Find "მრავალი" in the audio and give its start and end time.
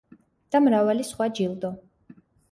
0.67-1.05